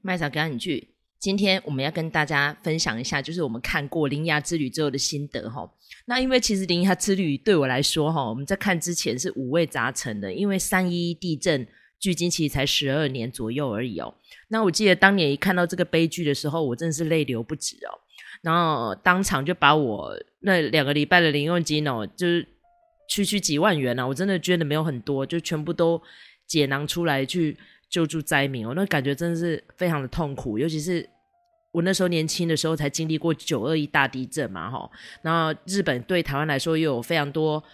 [0.00, 0.88] 麦嫂给你句，
[1.18, 5.70] 今天我们要跟大家分享一下，就是我们看过《铃芽之旅》之后的心得哈。
[6.06, 11.66] 那因为其实《铃芽之旅》对我来说哈，我们在看之前是五味杂陈的，因为三一一地震
[11.98, 14.14] 距今其实才十二年左右而已哦。
[14.48, 18.00] 那我记得当年一看到这个悲剧的时候，我真的是泪流不止哦。
[18.42, 22.46] 然后当场就把我那两个礼拜的零用金哦，就是
[23.08, 26.00] 区区几万元啊，我真的捐的没有很多，就全部都
[26.46, 27.56] 解囊出来去。
[27.90, 31.08] 救助灾民哦，那感觉真的是非常的痛苦，尤其是
[31.72, 34.90] 我那时候年轻的时候才经历过九二一大地震嘛，哈，
[35.22, 37.64] 然后日本对台湾来说又有非常多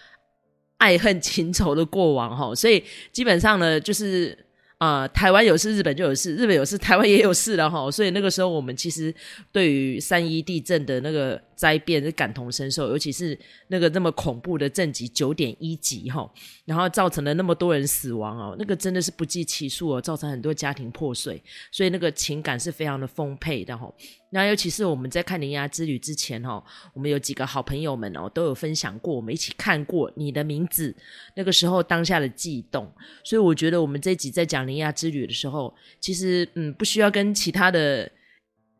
[0.77, 4.39] 爱恨情仇的过往，哈，所以基本上呢，就是。
[4.79, 7.91] 啊、台湾有事，日本就有事；日本有事，台湾也有事了哈。
[7.91, 9.15] 所以那个时候，我们其实
[9.51, 13.39] 对于三一地震的那个灾变是感同身受，尤其是
[13.69, 16.31] 那个那么恐怖的震级九点一级哈，
[16.67, 23.91] 然后造成了那么多人死亡哦，那个真的是不计其数哦，造成很多家庭破碎，所以那个情感是非常的丰沛的哈。
[24.35, 26.61] 那尤其是我们在看《铃芽之旅》之前哦，
[26.93, 30.91] 我们有几个好朋友们哦，都有分享过，我们一起看过《你的名字》
[31.37, 38.11] 那个时候当下的悸动，所以我觉得我们这一集在讲《铃芽之旅》的时候，其实嗯，不需要跟其他的。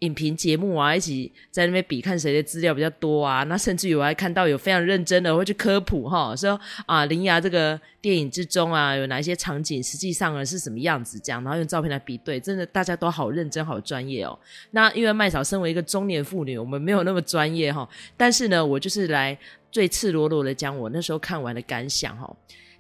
[0.05, 3.43] 影评节目啊，一起在那边比看谁的资料比较多啊。
[3.45, 14.39] 那甚至有我还看到有非常认真的会去科普哈，说啊，铃芽这个电影之中啊，有哪一些场景实际上呢是什么样子这样，然后用照片来比对，真的大家都好认真好专业哦。
[14.71, 19.37] 那因为麦嫂身为一个中年妇女，我们没有那么专业哈，但是呢，我就是来
[19.73, 22.31] 最赤裸裸的讲我那时候看完的感想哈。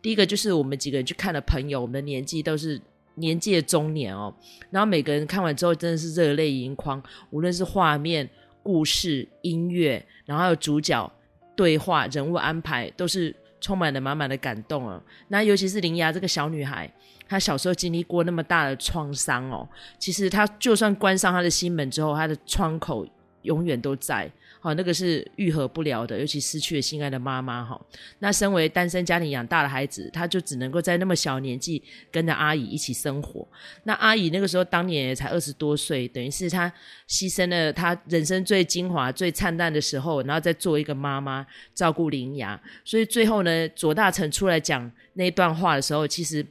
[0.01, 2.81] 第一个就是我们几个人去看的朋友，我们的年纪都是。
[3.17, 4.35] 年纪的中年哦，
[4.71, 8.29] 然后每个人看完之后真的是热泪盈眶，无论是画面、
[8.63, 11.11] 故事、音乐，然后还有主角
[11.55, 15.01] 对话、人物安排，都是充满了满满的感动哦。
[15.29, 16.93] 那尤其是铃芽这个小女孩，
[17.29, 23.07] 她小时候经历过那么大的创伤哦，其实她就算关上她的心门之后，她的窗口
[23.45, 24.31] 永远都在。
[24.61, 27.79] 好，那个是愈合不了的，尤其失去了心爱的妈妈哈。
[28.21, 33.47] 那身为单身家庭养大的孩子，他就只能够在那么小年纪跟着阿姨一起生活。
[33.83, 36.73] 那阿姨那个时候当年也才二十多岁，等于是她
[37.07, 42.59] 牺牲了她人生最精华、最灿烂的时候，然后再做一个妈妈照顾铃芽。
[42.87, 46.43] 所以最后呢，左大成出来讲那段话的时候，其实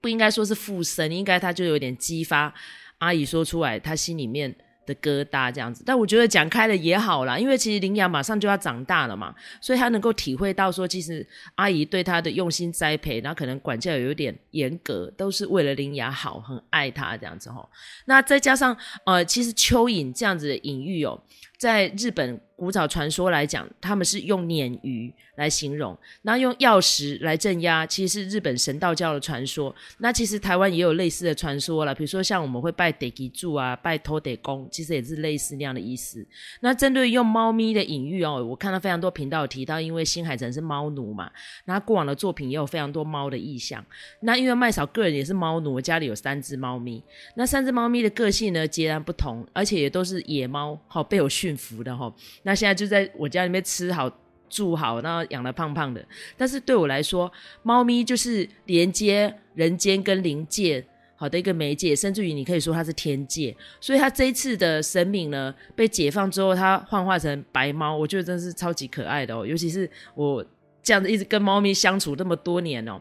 [0.00, 2.54] 不应该说是附身，应该他就有点激发
[2.98, 4.54] 阿姨说出来，他心里面。
[4.86, 11.26] 的疙瘩这样子，但我觉得讲开了也好啦，因为其实林雅马上就要长大了嘛，所以他能够体会到说，其实
[11.56, 17.68] 阿姨对他的用心栽培，然后可能管教有点严格，都是为了林雅好，很爱她这样子哦。
[18.06, 21.20] 那再加上呃，其实蚯蚓这样子的隐喻哦，
[21.56, 22.40] 在日本。
[22.56, 29.76] 古早传说来讲，他们是用鲶鱼来形容，那用药石来镇压，其实是日本神道教的传说。
[29.98, 36.26] 那其实台湾也有类似的传说啦，比如说像我们会拜地基柱啊，拜土地公，其实也是类似那样的意思。
[36.60, 41.30] 那针对用猫咪的隐喻哦，我看到非常多频道提到，因为新海诚是猫奴嘛，
[41.66, 43.84] 那过往的作品也有非常多猫的意象。
[44.20, 52.12] 那因为麦嫂个人也是猫奴，我家里有三只猫咪，那三只猫咪的个性呢截然不同，而且也都是野猫，好被我训驯服的哈。
[52.42, 54.10] 那现在就在我家里面吃好
[54.48, 56.04] 住好，然后养得胖胖的。
[56.36, 57.30] 但是对我来说，
[57.62, 60.84] 猫咪就是连接人间跟灵界
[61.16, 63.56] 好的一个媒介，甚至于你可以说它是天界。
[63.80, 69.46] 所以它这一次的生命呢，被解放之后，它幻化成白猫，我觉得真是超级可爱的哦。
[69.46, 70.44] 尤其是我
[70.82, 73.00] 这样子一直跟猫咪相处这么多年哦，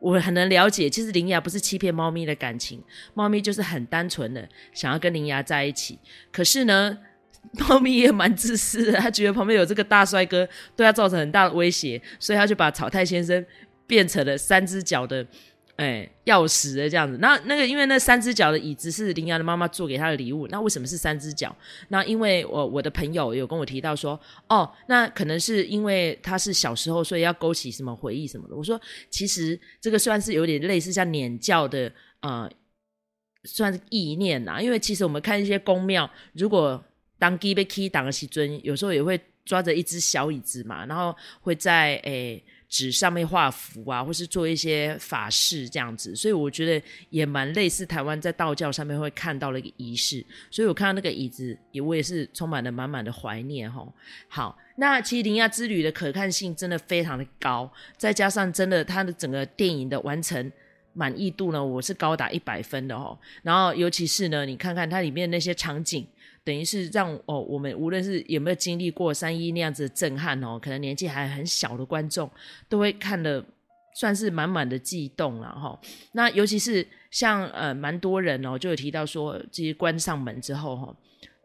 [0.00, 2.82] 我很能了解，其实灵牙不是欺骗猫咪的感情，
[3.14, 5.98] 猫咪就是很单纯的想要跟灵牙在一起。
[6.32, 6.98] 可是呢，
[7.52, 13.44] 猫咪也蛮自私的，他觉得旁边有这个大帅哥，对他造成很大的威胁，所以他就把草太先生
[13.86, 15.26] 变成了三只脚的，
[15.74, 17.18] 哎，钥匙的这样子。
[17.18, 20.46] 那那个，因为那三只脚的椅子是林阳的妈妈做给他的礼物。
[20.48, 21.54] 那为什么是三只脚？
[21.88, 28.54] 那因为我我的朋友有跟我提到说，哦，那可能是因为他是小时候，所以要勾起什么回忆什么的。
[28.54, 31.90] 我说，其实这个算是有点类似像念教的，
[32.20, 32.48] 呃，
[33.44, 34.60] 算是意念呐。
[34.60, 36.84] 因为其实我们看一些宫庙，如果
[37.20, 50.24] 当基被 key 挡的时尊，有时候也会抓着一只小椅子嘛，然后会在诶纸上面画符啊，或是做一些法事这样子，所以我觉得也蛮类似台湾在道教上面会看到的一个仪式。
[50.50, 53.86] 所以我看到那个椅子，也我也是充满了满满的怀念哈。
[54.28, 60.50] 好，那其实铃芽之旅的可看性真的非常的高，再加上真的它的整个电影的完成
[60.92, 63.18] 满意度呢，我是高达一百分的齁。
[63.42, 66.06] 然后尤其是呢，你看看它里面那些场景。
[66.44, 72.30] 等于是让哦，我们无论是有没有经历过三一那样子的震撼哦，可能年纪还很小的观众
[72.68, 73.44] 都会看得
[73.94, 75.78] 算是满满的悸动了哈。
[76.12, 80.96] 那尤其是像呃蛮多人哦，就有提到说，其实关上门之后哈，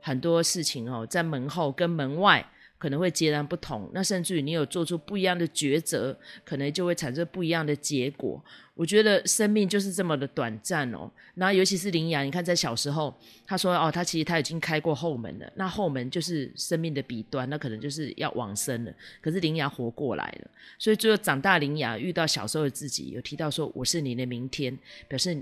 [0.02, 2.46] 很多事情哦，在门后跟门外。
[2.78, 8.44] 可能会截然不同，那甚至于你有做出不一样的抉择，可能就会产生不一样的结果。
[8.74, 11.10] 我觉得生命就是这么的短暂哦。
[11.36, 13.16] 那尤其是铃芽，你看在小时候，
[13.48, 18.94] 他说哦，他其实他已经开过后门了，那后门就是生命的彼端，那可能就是要往生了。
[19.22, 24.78] 可是铃芽活过来了，所以最后长大，铃芽遇到小时候的自己，有提到说我是你的明天，
[25.08, 25.42] 表示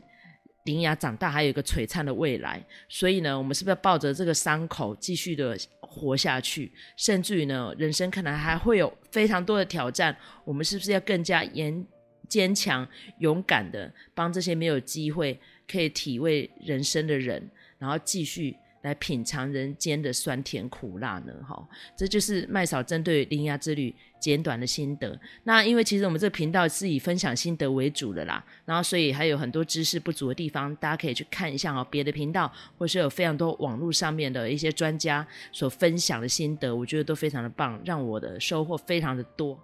[0.63, 2.63] 顶芽长大还有一个璀璨的未来。
[2.87, 5.57] 所以呢，我们是不是要抱着这个伤口继续的？
[5.95, 10.17] 活下去，甚至于呢，人生可能还会有非常多的挑战。
[10.43, 11.85] 我们是不是要更加严、
[12.27, 12.87] 坚强、
[13.19, 18.57] 勇敢的帮这些没有机会可以体味人生的人，然后继续？
[18.83, 21.33] 来品尝人间的酸甜苦辣呢？
[21.45, 23.89] 哈，这就是麦嫂针对《铃芽之旅》
[24.19, 25.19] 简短的心得。
[25.43, 31.85] 那因为其实我们这个频道是以分享心得为主的啦，然后所以还有很多知识不足的地方，大家可以去看一下哦。
[31.89, 39.57] 别的频道或是有非常多网络上面的一些专家所分享的心得，我觉得都非常的棒，让我的收获非常的多。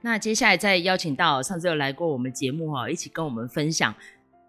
[0.00, 3.94] 那接下来再邀请到上次有来过我们节目哈，一起跟我们分享。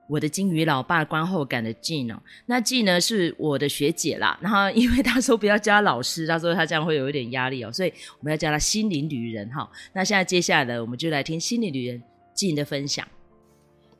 [0.10, 9.70] 我的金鱼老爸观后感的 Jean 哦，那 Jean 呢是我的学姐啦，然后因为她说不要叫她老师，她说她这样会有一点压力哦，所以我们要叫她心灵旅人哈。
[9.94, 12.02] 那现在接下来，我们就来听心灵旅人
[12.36, 13.08] Jean 的分享。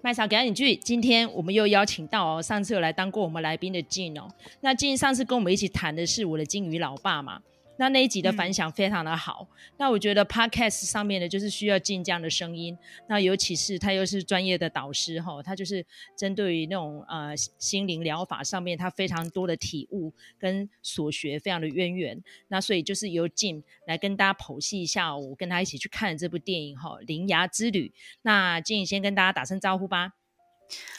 [0.02, 4.28] 麦嫂，给你句，今天我们又邀请到哦，上次有来当过我们来宾的 Jean 哦，
[4.62, 7.40] 那 Jean 上次跟我们一起谈的是我的金鱼老爸嘛。
[7.80, 12.78] 那那一集的反响非常的好，嗯、那我觉得 Podcast 上面的就是需要进这样的声音，
[13.08, 15.86] 那尤其是他又是专业的导师哈，他就是
[16.18, 22.22] 针对于那种呃心灵疗法上面，他非常多的体悟跟所学，非常的渊源。
[22.50, 27.88] 那所以就是由 Jean 来跟大家剖析一下，我跟他一起去看这部电影哈，《铃芽之旅》。
[28.24, 30.12] 那 Jean 先跟大家打声招呼吧。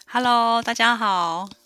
[0.07, 1.60] Hello，大家好。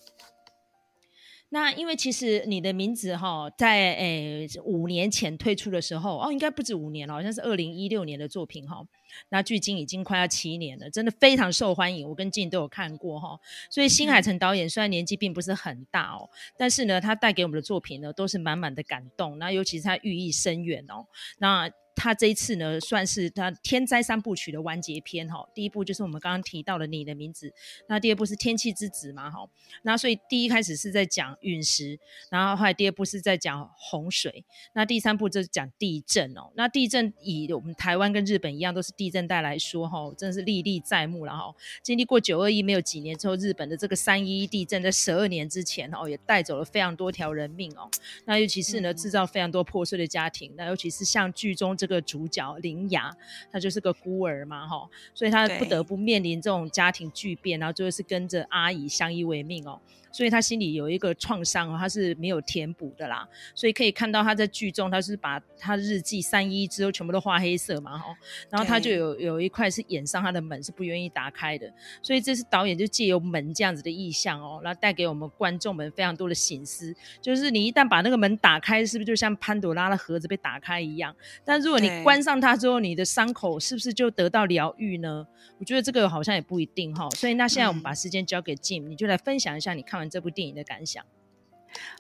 [1.55, 8.85] 那因为其实你的名字哈，在诶五年前推出的时候哦，应该不止五年了，好像是二零一六年的作品哈。
[9.29, 13.39] 那距今已经快要七年了，真的非常受欢迎，我跟 Jean 都有看过哈。
[13.71, 19.39] 所以新海诚导演虽然年纪并不是很大哦，但是呢，他带给我们的作品呢，都是满满的感动。
[19.39, 21.07] 那尤其是他寓意深远哦。
[21.39, 25.49] 那他这一次呢，算是他天灾三部曲的完结篇哈。
[25.55, 27.53] 第一部就是我们刚刚提到的你的名字，
[27.89, 29.49] 那第二部是天气之子嘛哈。
[29.83, 31.99] 那所以第一开始是在讲陨石，
[32.31, 36.51] 然后后来第二部是在讲洪水，那第三部就是讲地震哦。
[36.57, 41.55] 那地震以我们台湾跟日本一样，都是地震带来说哈，真的是历历在目了哈。
[41.83, 47.89] 经历过九二一没有几年之后，日本的这个三一一地震在十二年之前哦，也带走了非常多条人命哦。
[48.25, 50.53] 那尤其是呢，制造非常多破碎的家庭。
[50.57, 51.77] 那尤其是像剧中。
[51.84, 53.15] 这个主角林雅，
[53.51, 59.81] 她就是个孤儿嘛，哈，所以她不得不面临这种家庭巨变，然后最后是跟着阿姨相依为命哦。
[60.15, 63.29] 所以他心里有一个创伤哦，他是没有填补的啦。
[63.53, 68.17] 所以可以看到他在剧中，他是把他日记三一之后全部都画黑色嘛，哈。
[68.49, 71.69] 然后他就有有一块是掩上他的门，是不愿意打开的。
[72.01, 76.95] 所以这是导演就借由门这样子的意象哦，然后带给我们观众们非常多的醒思。
[77.21, 81.13] 就是你一旦把那个门打开，是不是就像潘朵拉的盒子被打开一样？
[81.45, 85.27] 但如果你关上它之后，你的伤口是不是就得到疗愈呢？
[85.59, 87.11] 我觉得这个好像也不一定哈。
[87.11, 91.05] 所以那现在我们把时间交给 Jim，、嗯你就来分享一下你看这部电影的感想。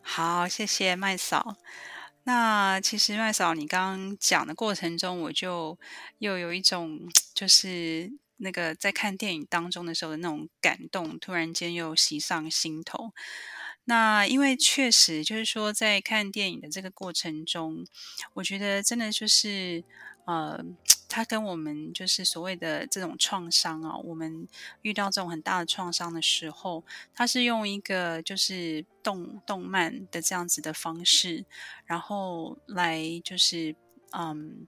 [0.02, 1.56] 好，谢谢麦嫂。
[2.24, 5.78] 那其实麦嫂，你刚刚讲的过程中，我就
[6.18, 7.00] 又有一种
[7.34, 13.12] 就是那个在看电影当中的时候的那种感动，突然间又袭上心头。
[13.84, 17.84] 那因为确实就是说，在看电影的这个过程中，
[18.34, 19.84] 我觉得真的就是
[20.26, 20.64] 呃。
[21.14, 24.48] 他跟我们就是所谓的这种创伤啊，我们
[24.82, 31.44] 遇到这种很大的创伤的时候，他是用一个就是动动漫的这样子的方式，
[31.86, 33.76] 然后来就是
[34.10, 34.66] 嗯，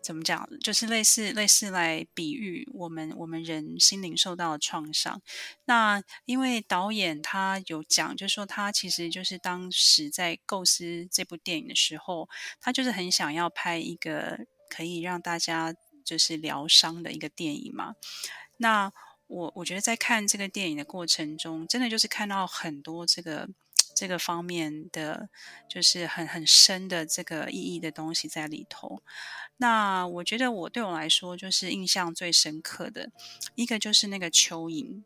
[0.00, 5.20] 怎么讲，就是类似类似来比喻我们我们人心灵受到的创伤。
[5.66, 14.46] 那因为导演他有讲，就是说他其实就是当时在构思这部电影的时候，他就是很想要拍一个。
[14.74, 17.94] 可以让大家就是疗伤的一个电影嘛？
[18.58, 18.92] 那
[19.26, 23.48] 我我觉得在看这个电影的过程中，真的就是看到很多这个
[23.94, 25.28] 这个方面的，
[25.68, 29.02] 就是很很深的这个意义的东西在里头。
[29.58, 33.10] 那我觉得我对我来说，就是印象最深刻的
[33.54, 35.02] 一个就是那个蚯蚓，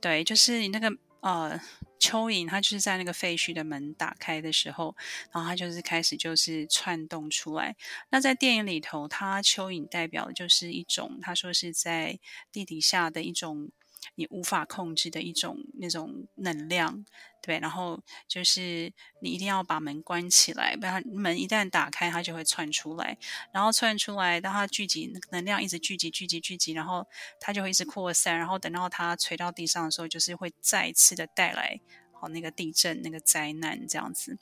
[0.00, 1.60] 对，就是你那个呃。
[2.06, 4.94] 蚯蚓它就是在那个废墟的门打开的时候，
[5.32, 7.76] 然后它就是开始就是窜动出来。
[8.10, 12.18] 那在电影里头，它蚯蚓代表的就是一种，他说是在
[12.52, 13.70] 地底下的一种。
[14.14, 17.04] 你无法控制的一种那种能量，
[17.42, 23.18] 对，然后就是你一定要把门关起来，不然门一旦打开，它就会窜出来。
[23.52, 27.06] 然后窜出来，当它聚集能量一直聚集、聚集、聚集，然后
[27.40, 28.38] 它就会一直扩散。
[28.38, 31.80] 然后等到它垂到地上的时候，就是会再次的带来
[32.12, 34.38] 好那个地震、那个灾难这样子。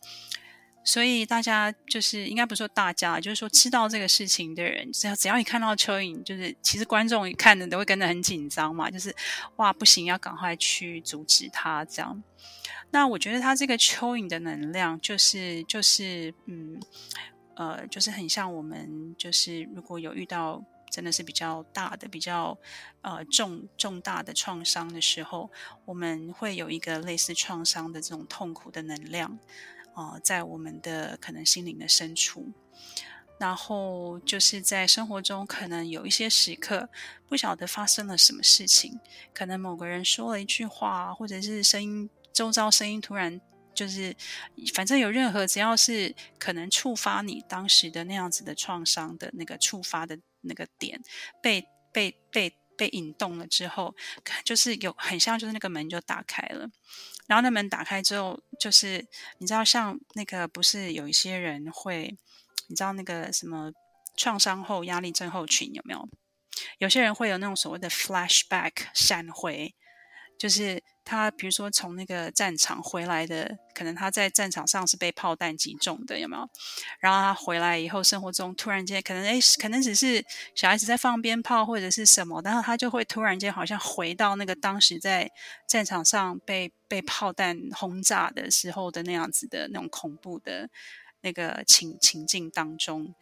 [0.84, 9.14] 所以大家就是应该不是说大家，就是说知道这个事情的人，只要只要一看到蚯蚓，就是其实观众一看的都会跟着很紧张嘛，就是
[9.56, 12.22] 哇不行，要赶快去阻止它这样。
[12.90, 16.78] 那我觉得它这个蚯蚓的能量，就是就是嗯
[17.56, 22.56] 呃，就是很像我们就是如果有遇到真的是比较大的、比较
[23.00, 25.50] 呃重重大的创伤的时候，
[25.86, 29.38] 我们会有一个类似创伤的这种痛苦的能量。
[29.94, 32.52] 啊、在我们的可能心灵的深处，
[33.38, 36.88] 然后就是在生活中，可能有一些时刻，
[37.28, 39.00] 不晓得发生了什么事情，
[39.32, 43.40] 可能某个人说了一句话，或者是声音，周遭声音突然
[43.74, 44.14] 就是，
[44.72, 51.00] 反正有任何只要是可能触发你当时的那样子的创伤的那个触发的那个点，
[51.42, 53.94] 被被被被引动了之后，
[54.44, 56.68] 就是有很像就是那个门就打开了。
[57.26, 59.06] 然后那门打开之后，就是
[59.38, 62.16] 你知道，像那个不是有一些人会，
[62.68, 63.72] 你知道那个什么
[64.16, 66.08] 创伤后压力症候群有没有？
[66.78, 69.74] 有些人会有那种所谓的 flashback 闪回，
[70.38, 70.82] 就是。
[71.04, 76.48] 他比如说从那个战场回来的，可能他在战场上是被炮弹击中的，有没有？
[76.98, 85.30] 然后他回来以后，生活中突然间可能哎，可能只是小孩子在放鞭炮或者是什么，然后他就会突然间好像回到那个当时在
[85.68, 90.70] 战场上被被炮弹轰炸的时候的那样子的那种恐怖的
[91.20, 93.14] 那个情情境当中，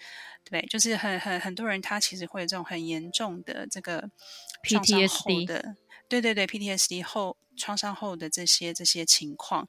[0.44, 4.10] 对，就是很很很多人他其实会有这种很严重的这个
[4.62, 5.76] PTSD 的。
[6.12, 9.66] 对对对，PTSD 后创伤后的这些这些情况，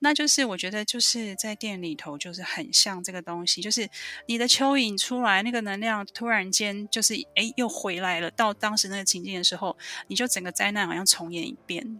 [0.00, 3.88] 那就是我觉得就是在店里头就是很像这个东西，就是
[4.26, 9.74] 你的蚯蚓出来，那个能量突然间就是诶又回来了，到当时那个情境的时候，
[10.08, 11.98] 你就整个灾难好像重演一遍。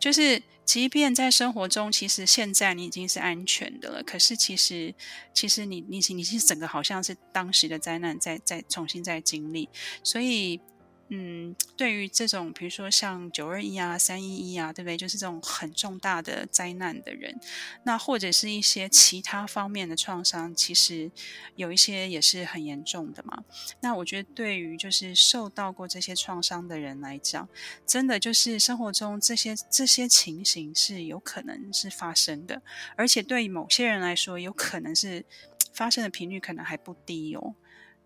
[0.00, 4.92] 就是即便在生活中，其实现在你已经是安全的了，可是其实
[5.32, 9.68] 其实你你你是整个好像是当时的灾难在在重新再经历，
[10.02, 10.60] 所以。
[11.08, 14.96] 嗯，对于这种比如说像九二一啊、三一一啊，对不对？
[14.96, 17.38] 就是这种很重大的灾难的人，
[17.84, 21.12] 那或者是一些其他方面的创伤，其实
[21.54, 23.44] 有一些也是很严重的嘛。
[23.80, 27.48] 那我觉得对于就是受到过这些创伤的人来讲，
[27.86, 32.60] 真的就是生活中这些这些情形是有可能是发生的，
[32.96, 35.24] 而且对于某些人来说，有可能是
[35.72, 37.54] 发生的频率可能还不低哦，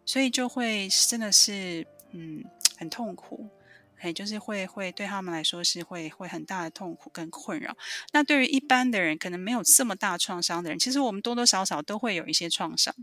[0.05, 2.45] 所以就会真的是嗯。
[2.81, 3.51] 很痛苦，
[3.99, 7.77] 哎，就是会会对他们来说是会会很大的痛苦跟困扰。
[8.13, 12.95] 那对于一般的人，可能没有这么大创伤的人，其实我们多多少少都会有一些创伤，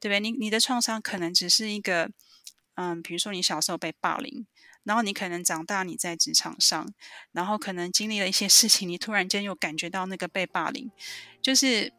[0.00, 0.18] 对不对？
[0.18, 2.10] 你你的创伤可能只是一个，
[2.74, 4.44] 嗯，比如说你小时候被霸凌，
[4.82, 6.92] 然后你可能长大你在职场上，
[7.30, 10.90] 然后可能经历了一些事情，你突然间又感觉到那个被霸凌，
[11.40, 11.92] 就是。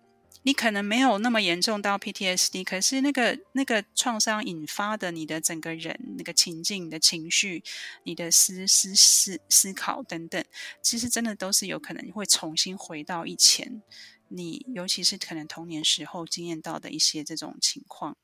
[0.43, 7.63] 你可能没有那么严重到 PTSD，可是那个那个创伤引发的你的整个人那个情境、你的情绪、
[8.03, 10.43] 你的思思思思考等等，
[10.81, 13.81] 其实真的都是有可能会重新回到以前，
[14.27, 18.15] 你尤其是可能童年时候经验到的一些这种情况，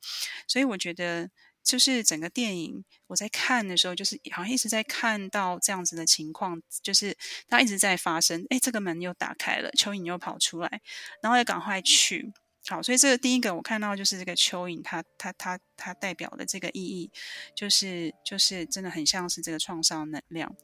[0.47, 1.29] 所以我觉得。
[1.63, 7.15] 就是整个电影我在看的时候，就是好像一直在看到这样子的情况，就是
[7.47, 8.45] 它一直在发生。
[8.49, 10.81] 哎，这个门又打开了，蚯蚓又跑出来，
[11.21, 12.31] 然后要赶快去。
[12.67, 17.11] 好，所以这个第一个我看到就是这个蚯蚓，它它它它代表的这个意义，
[17.55, 20.55] 就是就是真的很像是这个创伤能量。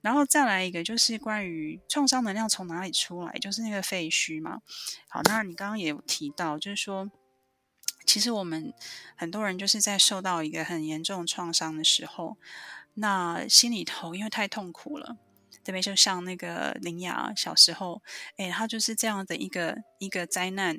[0.00, 4.60] 然后再来一个就是关于创伤能量从哪里出来，就是那个废墟嘛。
[5.08, 7.10] 好，那你刚刚也有提到，就是说。
[8.06, 8.72] 其实我们
[9.16, 12.36] 很多人就是在受到一个很严重创伤的时候，
[12.94, 15.16] 那心里头因为太痛苦了，
[15.64, 18.02] 特别就像那个林雅小时候，
[18.36, 20.78] 哎，他就是这样的一个一个灾难，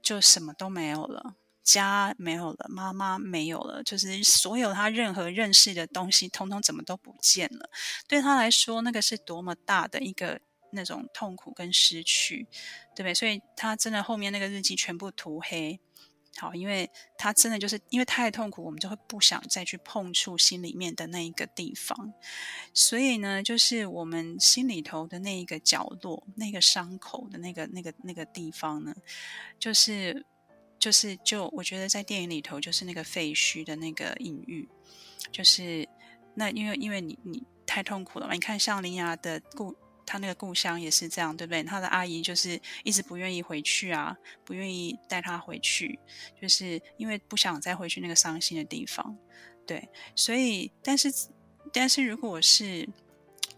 [0.00, 7.68] 就什么都没有了，家没有了，妈妈没有了，就是所有他任何认识的东西，通通怎么都不见了。
[8.06, 12.46] 对他来说，那个是多么大的一个那种痛苦跟失去，
[12.94, 13.14] 对不对？
[13.14, 15.80] 所以他真的后面那个日记全部涂黑。
[16.36, 22.12] 好，因为他真的就是因为太痛苦，我们就会不想再去碰触心里面的那一个地方。
[22.72, 28.92] 所以呢，就是我们心里头的那一个角落，那个伤口的那个那个那个地方呢，
[29.58, 30.26] 就是
[30.78, 34.68] 就是就我觉得在电影里头就是那个废墟的那个隐喻，
[35.30, 35.88] 就是
[36.34, 39.74] 那因为因为你你太痛苦了嘛，你看像铃芽的故。
[40.06, 41.62] 他那个故乡也是这样，对不对？
[41.62, 45.98] 他的阿姨就是一直不愿意回去啊，不愿意带他回去，
[46.40, 49.16] 就是因为不想再回去那个伤心的地方。
[49.66, 51.12] 对，所以，但是，
[51.72, 52.88] 但是如果是，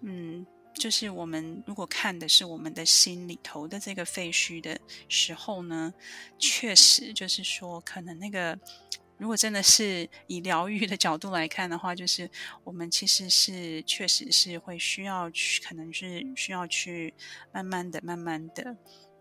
[0.02, 5.92] 嗯，就是我们如果看的是我们的心里头的这个废墟的时候呢，
[6.38, 8.58] 确实就是说，可能那个。
[9.18, 12.30] 如果真的是以疗愈的角度来看的话，就是
[12.64, 17.14] 我们其实是确实是会需要去，可能是需要去
[17.52, 18.76] 慢慢的、慢慢的，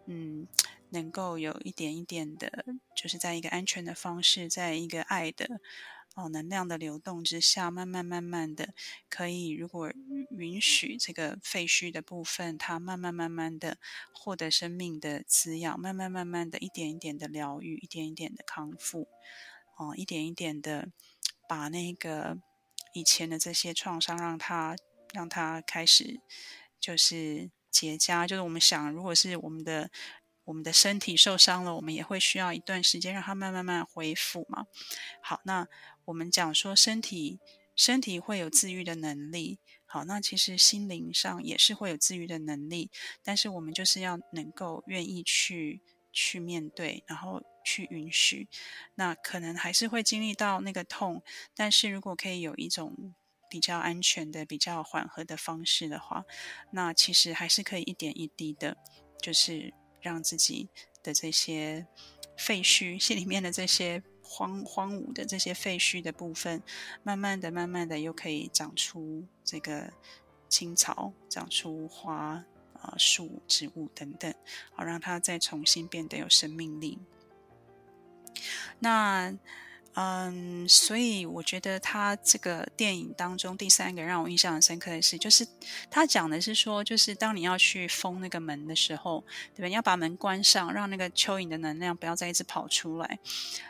[0.06, 0.48] 嗯，
[0.90, 5.62] 能够有一点一点的，就是在一个安全的方式，在一个爱的
[6.16, 8.74] 哦能量的流动之下，慢慢慢慢的，
[9.10, 9.92] 可以如果
[10.38, 13.78] 允许这个废墟的部分，它慢慢慢慢的
[14.14, 19.08] 获得生命的滋养，慢慢慢慢的一点一点的疗愈，一点一点的康复。
[19.78, 20.90] 哦，一点一点的
[21.50, 22.38] 把那个
[22.94, 24.76] 以前的这些创伤，让它
[25.14, 26.22] 让它开始
[26.80, 28.26] 就是结痂。
[28.26, 29.92] 就是我们想，如果是我们的
[30.46, 34.68] 我们的身体受伤了，我们也会需要一段时间让它慢慢慢恢复嘛。
[35.22, 35.68] 好，那
[36.06, 37.40] 我们讲说身体
[37.76, 39.60] 身体会有自愈的能力。
[39.86, 42.90] 好，那其实心灵上也是会有自愈的能力，
[43.22, 45.82] 但是我们就是要能够愿意去
[46.14, 47.44] 去面对，然后。
[47.66, 48.48] 去允许，
[48.94, 51.22] 那可能还是会经历到那个痛，
[51.54, 53.14] 但是如果可以有一种
[53.50, 56.24] 比较安全的、比较缓和的方式的话，
[56.72, 58.78] 那其实还是可以一点一滴的，
[59.22, 60.70] 就是让自己
[61.04, 61.88] 的这些
[62.38, 66.62] 废墟，心里面的这些荒荒芜的这些废墟的部分，
[67.04, 69.92] 慢慢的、慢慢的又可以长出这个
[70.48, 72.44] 青草，长出花
[72.82, 74.34] 啊、树、植物等等，
[74.74, 77.00] 好让它再重新变得有生命力。
[78.80, 79.34] 那，
[79.94, 85.48] 嗯，所以我觉得他这个电影当中第三个让我印象很深刻的是，就是
[85.90, 89.24] 他讲的是说，就是当你要去封那个门的时候，
[89.56, 89.68] 对吧？
[89.68, 93.20] 你要把门关上，让那个蚯蚓的能量不要再一直跑出来。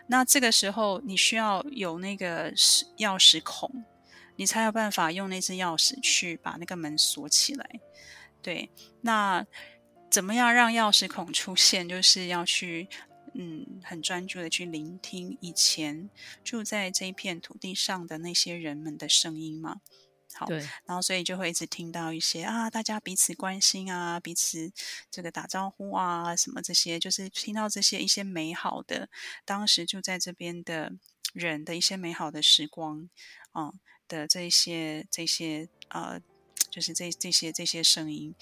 [0.07, 2.51] 那这个时候你需要有那个
[2.97, 3.85] 钥匙孔，
[4.35, 7.69] 你才有办法用那只钥匙去把那个门锁起来。
[8.41, 9.45] 对，那
[10.09, 11.87] 怎么样让钥匙孔出现？
[11.87, 12.89] 就是要去。
[13.37, 16.09] 嗯，很专注的去聆听以前
[16.43, 19.81] 住在这一片土地上的那些人们的声音嘛。
[20.33, 24.71] 好，对，然后所以就会一直听到一些啊，大家彼此关心啊，彼此
[25.09, 29.07] 这个打招呼啊，什么这些，就是听到这些一些美好的
[29.45, 30.91] 当时住在这边的
[31.33, 33.09] 人的一些美好的时光
[33.51, 33.71] 啊
[34.09, 36.19] 的这些这些呃，
[36.69, 38.35] 就是这这些这些声音，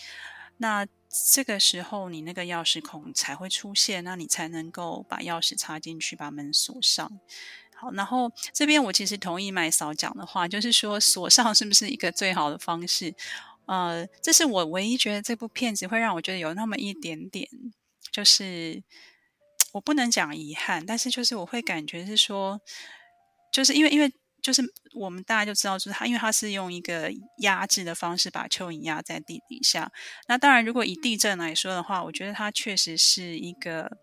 [0.58, 0.88] 那。
[1.36, 7.20] 这个时候，你那个钥匙孔才会出现，那你才能够把钥匙插进去，把门锁上。
[7.76, 13.13] 好，然后这边我其实同意麦嫂讲的话，就是说锁上是不是一个最好的方式？
[13.68, 17.48] 呃，这是我唯一觉得这部片子会让我觉得有那么一点点，
[18.12, 18.82] 就是
[19.74, 22.60] 我不能讲遗憾，但是就是我会感觉是说，
[23.52, 24.12] 就是因为因为。
[24.44, 24.62] 就是
[24.94, 29.92] 我们大家就知道，就是它，因为它是用一个压制的方式把蚯蚓压在地底下。
[30.28, 33.98] 那当然，如果以地震来说的话，我觉得它确实是一个，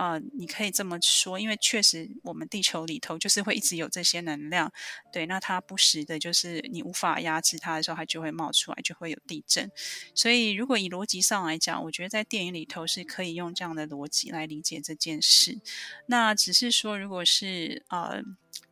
[0.00, 4.72] 呃，你可以这么说，因为确实我们地球里头就是会一直有这些能量。
[5.12, 9.70] 对，那它不时的，就是你无法压制它的时候，它就会冒出来，就会有地震。
[10.14, 15.60] 所以，如果以逻辑上来讲，我觉得在电影里头是可以用这样的逻辑来理解这件事。
[16.06, 18.22] 那只是说，如果是呃。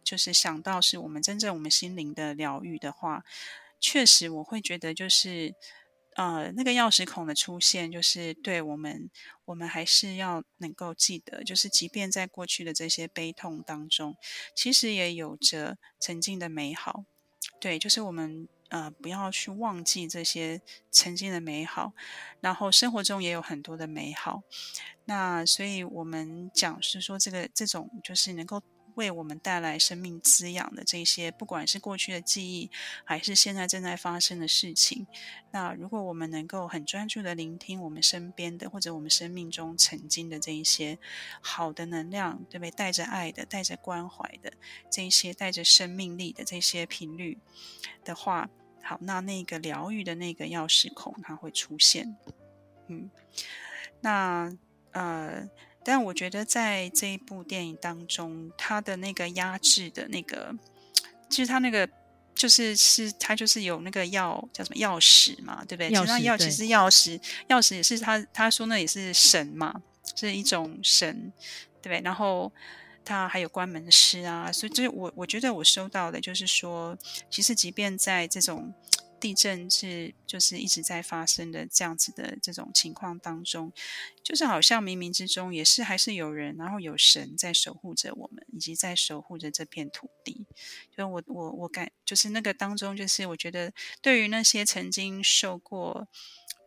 [0.05, 3.23] 就是想到是我们真正我们心灵的疗愈的话，
[3.79, 5.55] 确实我会觉得就是，
[6.19, 9.09] 呃，那个钥匙孔的出现，就是对我们，
[9.45, 14.17] 我们还是要能够记得，就是即便在过去的这些悲痛当中，
[14.53, 17.05] 其实也有着曾经的美好。
[17.61, 21.93] 对，就是我们呃不要去忘记这些曾经的美好，
[22.41, 24.43] 然后生活中也有很多的美好。
[25.05, 28.61] 那所以我们讲是说这个这种就是能够。
[28.99, 32.69] 为我们带来生命滋养的这些，不管是过去的记忆，
[33.05, 35.07] 还是现在正在发生的事情，
[35.53, 40.99] 那如果我们能够很专注的聆听我们身边的，或者我们生命中曾经的这一些
[41.41, 42.73] 好的能量，对不对？
[42.73, 44.53] 带着爱的，带着关怀的，
[44.91, 47.39] 这一些带着生命力的这些频率
[48.05, 48.51] 的话，
[48.83, 52.17] 好，那那个疗愈的那个钥匙孔它会出现。
[52.89, 53.09] 嗯，
[54.01, 54.53] 那
[54.91, 55.49] 呃。
[55.88, 60.55] 但我觉得在这一部电影当中，他的那个压制的那个，
[61.31, 61.88] 就是他那个，
[62.35, 65.90] 就是是他就是有那个钥叫什么钥匙嘛，对不对？
[65.90, 69.81] 钥匙，其实钥对其实钥匙，钥匙也是他他说那也是神嘛，
[70.14, 71.33] 是一种神，
[71.81, 72.03] 对不对？
[72.05, 72.53] 然后
[73.03, 76.98] 他还有关门师啊，所以就是我我觉得我收到的就是说，
[77.31, 78.74] 其实即便在这种。
[79.21, 83.73] 地震是就是一直在发生的这样子的这种情况当中，
[84.23, 90.47] 就是好像冥冥之中也是还是有人，然后有神在守护着我们，以及在守护着这片土地。
[90.97, 96.09] 就我我我感就是那个当中，就是我觉得对于那些曾经受过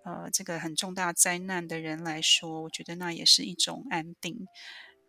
[0.03, 4.47] 呃这个很重大灾难的人来说，我觉得那也是一种安定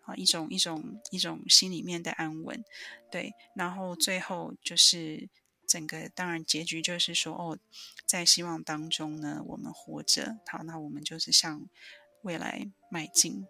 [0.02, 2.64] 啊，一种一种一种心里面的安稳。
[3.10, 5.28] 对，然后最后就是。
[5.72, 7.58] 整个当然结局就是说，哦，
[8.04, 11.66] 在希望当中呢，我们活着，好，那我们就是向
[12.20, 13.46] 未来迈进，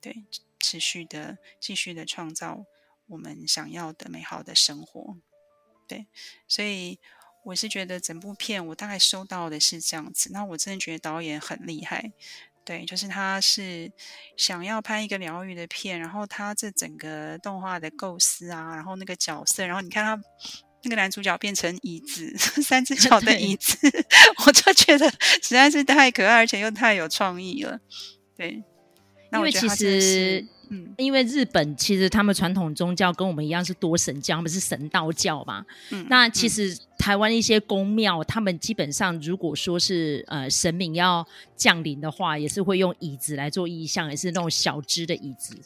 [0.00, 0.24] 对，
[0.60, 2.64] 持续的继续的创造
[3.08, 5.16] 我们想要的美好的生活，
[5.88, 6.06] 对，
[6.46, 7.00] 所以
[7.46, 12.12] 我是觉得整部片我大概收到的是这样子，那我真的觉得导演很厉害，
[12.64, 13.90] 对，就是他是
[14.36, 20.22] 想要拍一个疗愈的片，然后他这整个动画的构思啊，然后那个角色，然后你看他。
[20.84, 23.76] 那个男主角变成椅子， 三只脚的椅子，
[24.46, 25.08] 我就觉得
[25.42, 27.78] 实在是太可爱，而且又太有创意了。
[28.36, 28.62] 对，
[29.32, 35.64] 因为其实，嗯，因为日本其实他们传统宗教跟我们一样是多神教，他们是神道教嘛。
[35.90, 45.56] 嗯，那其实台湾一些宫庙，他们基本上如果说是呃神明要降临的话，也是会用椅子来做意象，也是那种小只的椅子。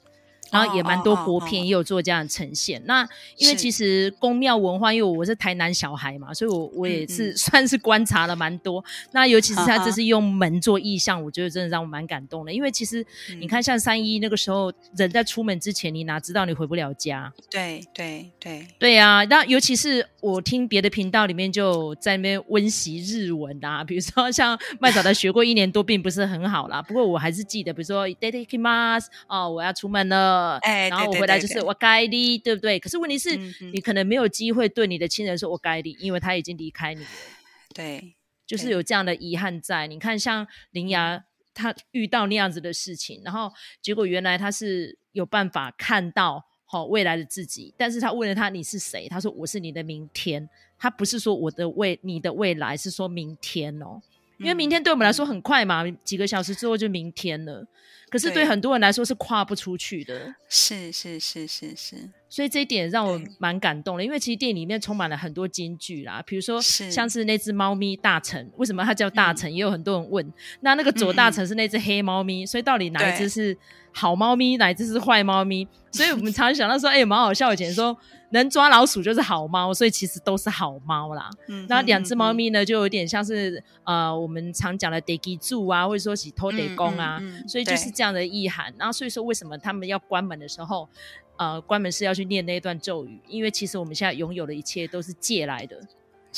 [0.51, 2.83] 然后也蛮多国片也有做这样的呈现。
[2.87, 3.07] 那
[3.37, 8.85] 因为其实宫庙文化，因为我是台南小孩嘛，所以我我也是 算是观察了蛮多。
[9.13, 12.53] 那尤其是他这是用门做意象，我觉得真的让我蛮感动的。
[12.53, 13.05] 因为其实
[13.41, 17.33] 你看，像三一那个时候，人在出门之前，你哪知道你回不了家？
[17.51, 19.25] 对对对对啊！
[19.25, 26.81] 那尤其是我听别的频道里面就在那边温习日文啊，比如说像麦早的学过一年多，并不是很好啦。
[26.81, 30.38] 不过我还是记得，比如说 “itadakimasu” 哦，我要出门了。
[30.63, 32.79] 哎，然后我回来就是我该离，对不对？
[32.79, 33.37] 可是问题是，
[33.73, 37.09] 你可能没有机会对你的亲人说“我该离”，因为他已经离开你了。
[37.75, 38.15] 对，
[38.47, 39.87] 就是有这样的遗憾在。
[39.87, 41.25] 你看，像林芽，
[41.55, 49.09] 他遇到那样子的事情，然后结果原来他是有办法看到好、哦、未来的自己，但是他问了他你是谁？
[49.09, 50.49] 他说我是你的明天。
[50.81, 54.01] 他不是说我的未你的未来，是说明天哦。
[54.39, 57.67] 因为明天对我们来说很快嘛，嗯、几个小时之后就明天了。
[58.11, 60.35] 可是对很多人来说是跨不出去的。
[60.49, 61.97] 是是是是是。
[62.31, 69.51] 所以这一点让我蛮感动的，因为其实电影里面充满了很多金句啦，比如说像是那只猫咪大臣，为什么它叫大臣？
[69.53, 70.33] 也有很多人问。
[70.61, 73.57] 那那个左大臣是那只黑猫咪，所以到底哪一只是
[73.93, 75.67] 好猫咪，哪一只是坏猫咪？
[75.91, 77.51] 所以我们常常想到说，哎，蛮好笑。
[77.55, 77.97] 以前说
[78.33, 81.31] 能抓老鼠就是好猫，所以其实都是好猫啦。
[81.49, 88.73] 嗯，那两只猫咪呢，就有点像是呃，我们常讲的得给住啊，或者说是土地公啊，所以就是这样的意涵。
[88.79, 90.89] 然后所以说，为什么他们要关门的时候？
[91.37, 95.81] 呃，关门是要去念那一段咒语，因为其实我们现在拥有的一切都是借来的，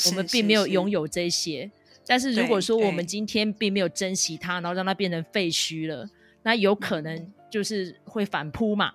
[0.05, 1.69] 我们并没有拥有这些。
[2.05, 6.07] 但是如果说我们今天并没有珍惜它，然后让它变成废墟了，
[6.43, 8.91] 那有可能就是会反扑嘛。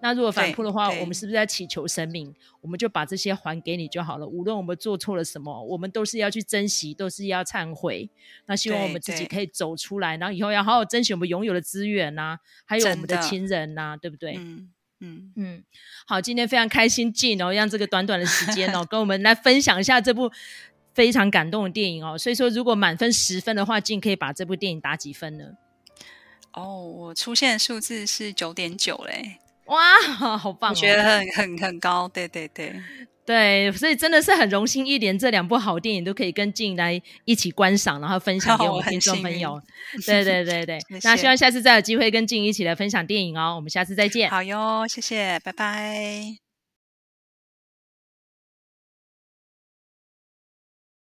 [0.00, 2.34] 那如果反扑的话，我们是不是在祈求神明？
[2.60, 4.26] 我们就把这些还给你就好了。
[4.26, 8.08] 无论我们做错了什么，我们都是要去珍惜，都是要忏悔。
[8.46, 14.34] 那希望我们自己可以走出来，然后以后要好好珍惜我们拥有的资源呐、啊，还有我们的亲人呐、啊，对不对？
[14.38, 14.70] 嗯。
[15.00, 15.62] 嗯嗯，
[16.08, 20.28] 好，今天非常开心，Jean 哦，让这个短短的时间哦， 跟我们来分享一下这部
[20.92, 22.18] 非常感动的电影哦。
[22.18, 25.52] 所以说，如果满分十分的话，Jean 可以把这部电影打几分呢？
[26.52, 32.74] 哦，我出现的数字是九点九嘞，哇，好棒、哦，我觉得很很很高，对对对。
[33.24, 39.60] 对，所以真的是很荣幸，一连这两部好电影都可以跟 Jean 来一起观赏，然后分享给我们 听众朋友。
[40.06, 43.54] 对对对对， 谢谢，那希望下次再有机会跟 Jean 一起来分享电影哦。
[43.54, 44.30] 我们下次再见。
[44.30, 46.47] 好哟，谢谢，拜拜。